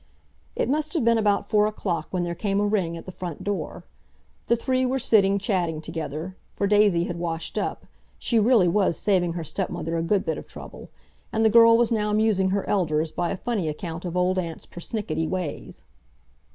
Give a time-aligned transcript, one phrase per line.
[0.55, 3.43] It must have been about four o'clock when there came a ring at the front
[3.43, 3.83] door.
[4.47, 9.43] The three were sitting chatting together, for Daisy had washed up—she really was saving her
[9.43, 13.37] stepmother a good bit of trouble—and the girl was now amusing her elders by a
[13.37, 15.83] funny account of Old Aunt's pernickety ways.